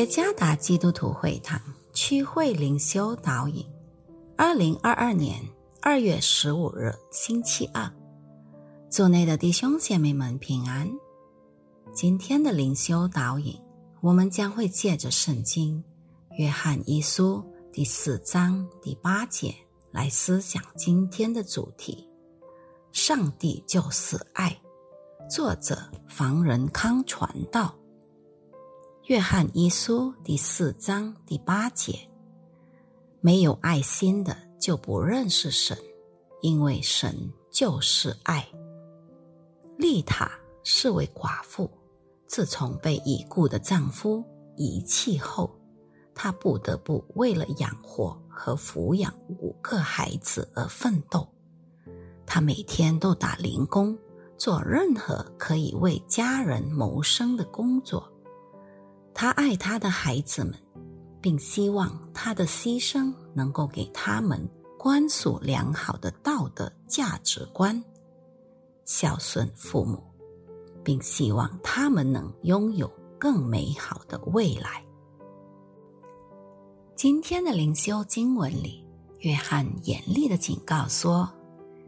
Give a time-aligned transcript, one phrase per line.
[0.00, 1.60] 耶加达基督徒会堂
[1.92, 3.62] 区会灵修导引，
[4.34, 5.46] 二零二二年
[5.82, 7.86] 二月十五日星期二，
[8.88, 10.90] 组内的弟兄姐妹们平安。
[11.92, 13.54] 今天的灵修导引，
[14.00, 15.84] 我们将会借着圣经
[16.38, 19.54] 《约翰一书》第四章第八节
[19.90, 22.08] 来思想今天的主题：
[22.90, 24.58] 上帝就是爱。
[25.28, 27.74] 作者房仁康传道。
[29.10, 31.98] 约翰一书第四章第八节：
[33.20, 35.76] 没有爱心的就不认识神，
[36.42, 37.12] 因为神
[37.50, 38.48] 就是爱。
[39.76, 40.30] 丽塔
[40.62, 41.68] 是位寡妇，
[42.28, 44.24] 自从被已故的丈夫
[44.56, 45.50] 遗弃后，
[46.14, 51.28] 她不得不为了养活和抚养五个孩子而奋斗。
[52.24, 53.98] 她每天都打零工，
[54.38, 58.08] 做任何可以为家人谋生的工作。
[59.20, 60.54] 他爱他的孩子们，
[61.20, 67.84] 并希望他的牺牲能够给他们灌输良好的道德价值观，
[68.86, 70.02] 孝顺父母，
[70.82, 74.82] 并希望他们能拥有更美好的未来。
[76.96, 81.30] 今天的灵修经文里，约翰严厉的警告说：“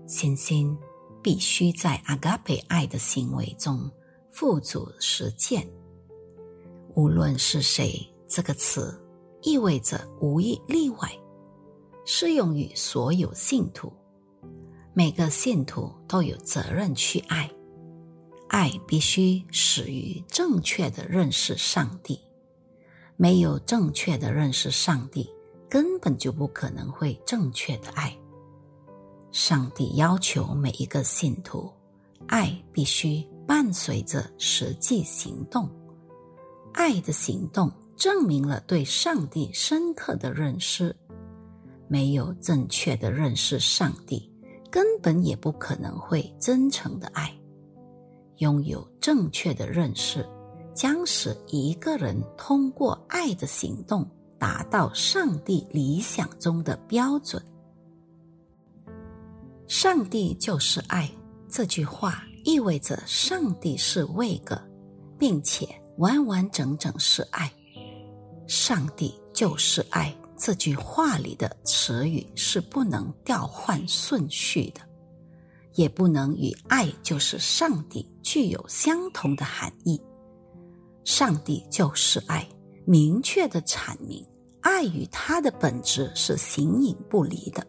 [0.07, 0.77] 信心
[1.23, 3.91] 必须在阿嘎贝爱的行为中
[4.31, 5.67] 付诸实践。”
[6.95, 9.03] 无论是谁，这个词
[9.43, 11.11] 意味着无一例外，
[12.05, 13.93] 适用于所有信徒。
[14.93, 17.51] 每个信徒都有责任去爱，
[18.49, 22.21] 爱必须始于正确的认识上帝。
[23.17, 25.31] 没有正确的认识上帝，
[25.71, 28.15] 根本就不可能会正确的爱。
[29.31, 31.73] 上帝要求每一个信徒，
[32.27, 35.67] 爱必须伴随着实际行动。
[36.73, 40.95] 爱的行动证明了对上帝深刻的认识。
[41.89, 44.31] 没有正确的认识上帝，
[44.71, 47.31] 根本也不可能会真诚的爱。
[48.39, 50.27] 拥有正确的认识，
[50.75, 57.43] 将使一个人通过爱的行动达到上帝理想中的标准。
[59.69, 61.11] 上帝就是爱，
[61.49, 64.59] 这句话意味着上帝是位格，
[65.19, 65.82] 并且。
[65.99, 67.53] 完完整整是爱，
[68.47, 70.15] 上帝就是爱。
[70.39, 74.81] 这句话里的词语是不能调换顺序的，
[75.75, 80.03] 也不能与“爱就是上帝”具有相同的含义。
[81.05, 82.45] 上帝就是爱，
[82.85, 84.27] 明确的阐明
[84.63, 87.65] 爱与它的本质是形影不离的。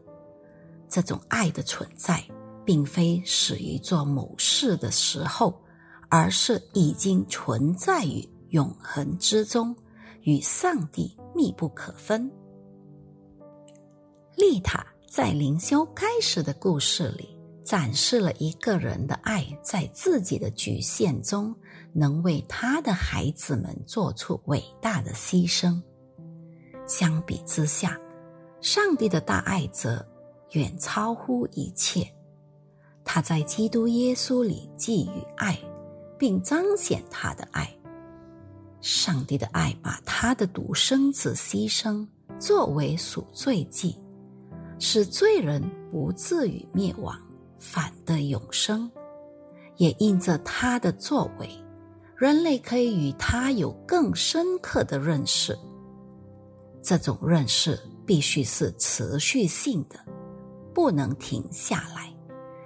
[0.89, 2.23] 这种爱的存在，
[2.65, 5.62] 并非始于做某事的时候。
[6.15, 9.75] 而是已经存在于永恒之中，
[10.21, 12.31] 与上帝密不可分。
[14.35, 21.51] 丽塔在灵修开始的故事里，展示了一个人的爱在自己的局限中，
[21.91, 25.81] 能为他的孩子们做出伟大的牺牲。
[26.85, 27.99] 相比之下，
[28.61, 30.05] 上帝的大爱则
[30.51, 32.07] 远超乎一切。
[33.03, 35.57] 他在基督耶稣里给予爱。
[36.23, 37.69] 并彰显他的爱。
[38.79, 42.07] 上帝的爱把他的独生子牺牲
[42.39, 43.99] 作为赎罪祭，
[44.79, 47.13] 使罪人不至于灭亡，
[47.57, 48.89] 反得永生。
[49.75, 51.49] 也因着他的作为，
[52.15, 55.59] 人类可以与他有更深刻的认识。
[56.81, 59.99] 这种认识必须是持续性的，
[60.73, 62.09] 不能停下来，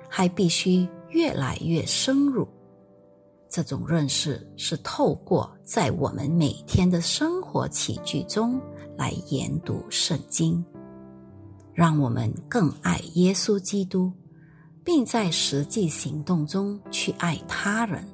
[0.08, 2.48] 还必须越来越深入。
[3.50, 8.60] 这种认识是透过在我们每天的生活起居中
[8.98, 10.64] 来研读圣经，
[11.74, 14.12] 让我们更爱耶稣基督，
[14.84, 18.08] 并在实际行动中去爱他人。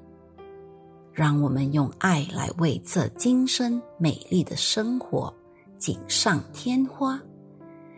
[1.12, 5.32] 让我们用爱来为这今生美丽的生活
[5.78, 7.22] 锦上添花，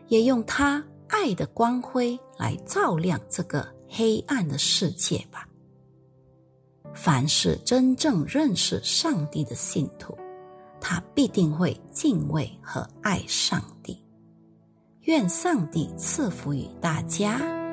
[0.09, 5.47] 也用他爱的光辉来照亮这个黑暗的世界吧。
[6.95, 10.17] 凡是真正认识上帝的信徒，
[10.79, 14.01] 他必定会敬畏和爱上帝。
[15.01, 17.64] 愿上帝赐福于大家。